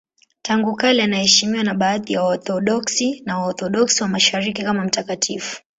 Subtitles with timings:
[0.41, 5.61] Tangu kale anaheshimiwa na baadhi ya Waorthodoksi na Waorthodoksi wa Mashariki kama mtakatifu.